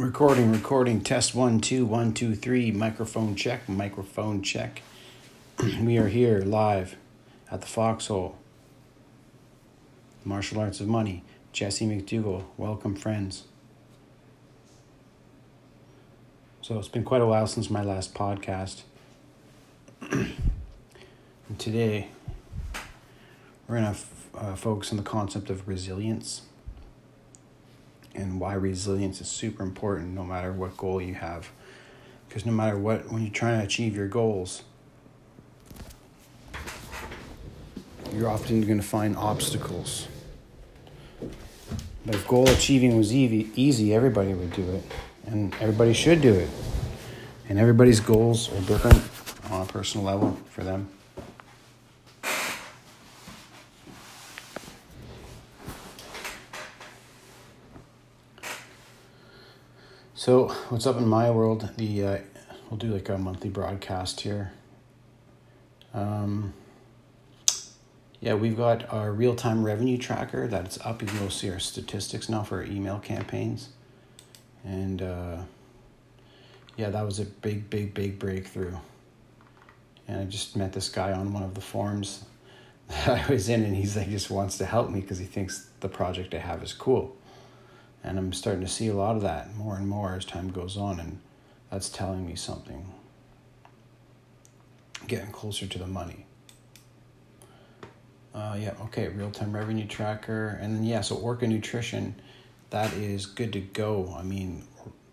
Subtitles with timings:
[0.00, 4.80] Recording, recording, test one, two, one, two, three, microphone check, microphone check.
[5.82, 6.96] we are here live
[7.50, 8.38] at the Foxhole.
[10.24, 12.44] Martial Arts of Money, Jesse McDougall.
[12.56, 13.44] Welcome, friends.
[16.62, 18.84] So it's been quite a while since my last podcast.
[20.10, 20.32] and
[21.58, 22.08] today,
[23.68, 26.40] we're going to f- uh, focus on the concept of resilience
[28.14, 31.50] and why resilience is super important no matter what goal you have.
[32.28, 34.62] Because no matter what, when you're trying to achieve your goals,
[38.14, 40.08] you're often going to find obstacles.
[42.06, 44.82] But if goal achieving was easy, everybody would do it,
[45.26, 46.48] and everybody should do it.
[47.48, 49.02] And everybody's goals are different
[49.50, 50.88] on a personal level for them.
[60.20, 61.70] So, what's up in my world?
[61.78, 62.18] The uh,
[62.68, 64.52] we'll do like a monthly broadcast here.
[65.94, 66.52] Um,
[68.20, 71.00] yeah, we've got our real time revenue tracker that's up.
[71.00, 73.70] You can go see our statistics now for our email campaigns,
[74.62, 75.38] and uh,
[76.76, 78.76] yeah, that was a big, big, big breakthrough.
[80.06, 82.26] And I just met this guy on one of the forums
[82.88, 85.70] that I was in, and he's like just wants to help me because he thinks
[85.80, 87.16] the project I have is cool.
[88.02, 90.76] And I'm starting to see a lot of that more and more as time goes
[90.76, 91.20] on, and
[91.70, 92.86] that's telling me something.
[95.06, 96.24] Getting closer to the money.
[98.34, 100.58] Uh, yeah, okay, real time revenue tracker.
[100.60, 102.14] And then, yeah, so Orca Nutrition,
[102.70, 104.14] that is good to go.
[104.16, 104.64] I mean,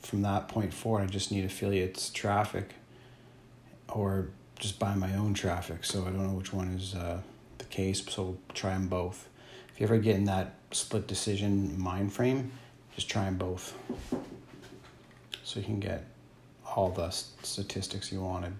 [0.00, 2.74] from that point forward, I just need affiliates traffic
[3.88, 5.84] or just buy my own traffic.
[5.84, 7.20] So I don't know which one is uh,
[7.58, 9.28] the case, so try them both.
[9.72, 12.52] If you ever get in that split decision mind frame,
[12.94, 13.76] just try them both
[15.42, 16.04] so you can get
[16.64, 18.52] all the statistics you wanted.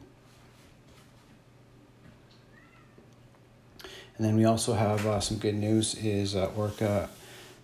[4.16, 7.08] And then we also have uh, some good news is uh, Orca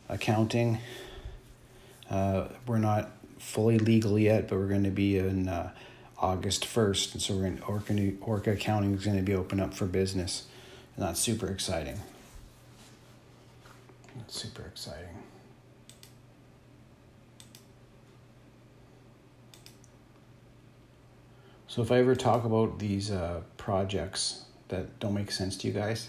[0.09, 0.79] accounting.
[2.11, 5.71] Uh, we're not fully legal yet, but we're going to be in uh,
[6.19, 7.13] August 1st.
[7.13, 10.47] And so we're in Orca, Orca accounting is going to be open up for business.
[10.97, 12.01] And that's super exciting.
[14.17, 15.23] That's super exciting.
[21.71, 25.73] So if I ever talk about these uh, projects that don't make sense to you
[25.73, 26.09] guys,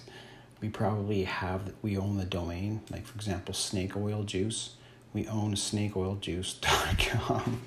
[0.59, 2.81] we probably have we own the domain.
[2.89, 4.77] Like for example, snake oil juice.
[5.13, 7.61] We own snakeoiljuice.com.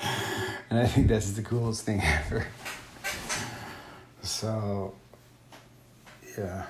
[0.70, 2.46] and I think that's the coolest thing ever.
[4.22, 4.94] So
[6.38, 6.64] yeah.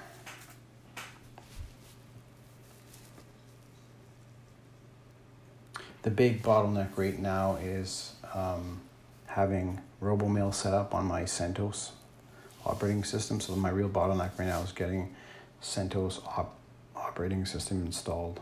[6.02, 8.80] The big bottleneck right now is um,
[9.36, 11.90] having RoboMail set up on my CentOS
[12.64, 13.38] operating system.
[13.38, 15.14] So my real bottleneck right now is getting
[15.62, 16.56] CentOS op-
[16.96, 18.40] operating system installed.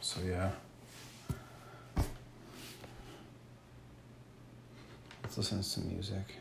[0.00, 0.50] So yeah.
[5.22, 6.36] Let's listen to some music.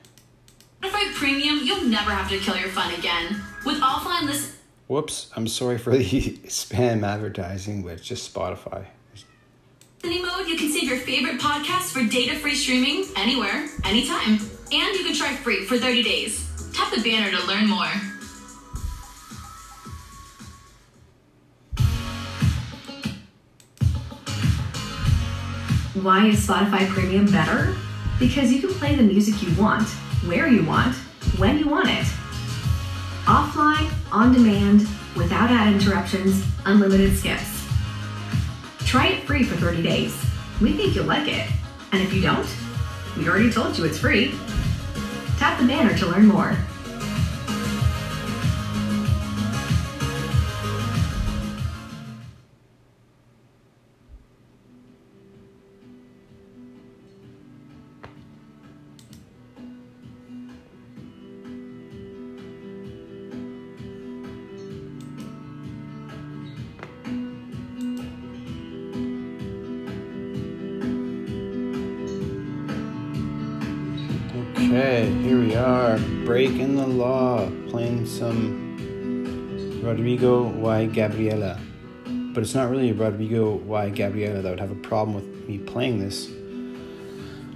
[0.82, 3.42] Spotify Premium, you'll never have to kill your fun again.
[3.66, 4.54] With offline list.
[4.88, 6.04] Whoops, I'm sorry for the
[6.48, 8.86] spam advertising, but it's just Spotify
[10.04, 14.40] listening mode, you can save your favorite podcasts for data-free streaming anywhere, anytime.
[14.72, 16.50] And you can try free for 30 days.
[16.74, 17.86] Tap the banner to learn more.
[26.02, 27.76] Why is Spotify Premium better?
[28.20, 29.88] Because you can play the music you want,
[30.26, 30.96] where you want,
[31.38, 32.06] when you want it.
[33.26, 37.68] Offline, on demand, without ad interruptions, unlimited skips.
[38.88, 40.29] Try it free for 30 days.
[40.62, 41.50] We think you'll like it.
[41.92, 42.48] And if you don't,
[43.18, 44.36] we already told you it's free.
[45.38, 46.58] Tap the banner to learn more.
[74.80, 78.78] Here we are, breaking the law, playing some
[79.84, 81.60] Rodrigo y Gabriela.
[82.06, 86.00] But it's not really Rodrigo y Gabriela that would have a problem with me playing
[86.00, 86.28] this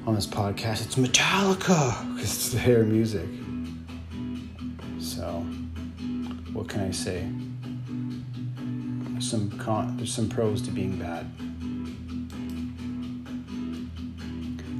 [0.05, 0.85] on this podcast.
[0.85, 3.29] It's Metallica, because it's their music.
[4.99, 5.45] So,
[6.51, 7.25] what can I say?
[9.21, 11.25] some con there's some pros to being bad.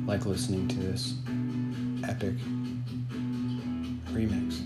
[0.05, 1.15] Like listening to this
[2.03, 2.35] epic
[4.11, 4.61] remix.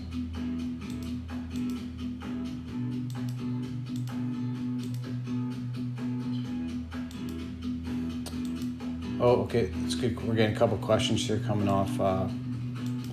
[9.20, 10.20] Oh, okay, it's good.
[10.24, 12.28] We're getting a couple questions here coming off uh,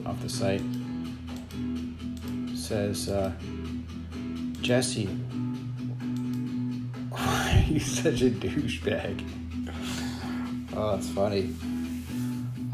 [0.05, 0.61] off the site.
[2.51, 3.31] It says uh,
[4.61, 5.05] Jesse,
[7.09, 9.23] why are you such a douchebag?
[10.75, 11.53] Oh, that's funny.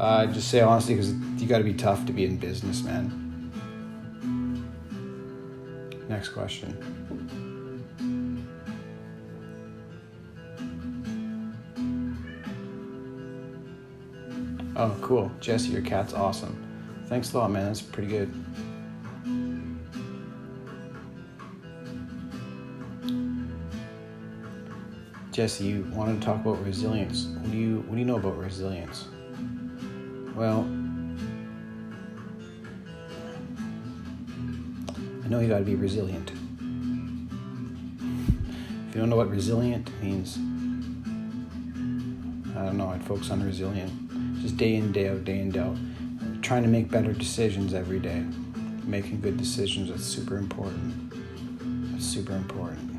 [0.02, 3.52] Uh, just say honestly, because you got to be tough to be in business, man.
[6.08, 6.76] Next question.
[14.74, 15.30] Oh, cool.
[15.38, 16.60] Jesse, your cat's awesome.
[17.06, 17.66] Thanks a lot, man.
[17.66, 18.34] That's pretty good.
[25.30, 27.26] Jesse, you wanted to talk about resilience.
[27.26, 29.06] What do you what do you know about resilience?
[30.34, 30.60] Well,
[35.24, 36.30] I know you got to be resilient.
[38.88, 40.36] If you don't know what resilient means,
[42.56, 42.88] I don't know.
[42.88, 43.92] I'd focus on resilient
[44.42, 45.76] just day in, day out, day in, day out.
[46.42, 48.24] Trying to make better decisions every day.
[48.84, 51.12] Making good decisions, that's super important.
[51.92, 52.91] That's super important.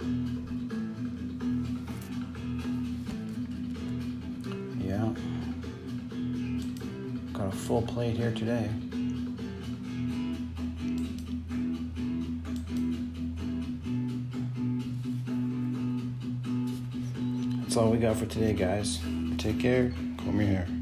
[7.43, 8.69] Got a full plate here today.
[17.59, 19.01] That's all we got for today, guys.
[19.37, 19.91] Take care.
[20.19, 20.72] Comb your hair.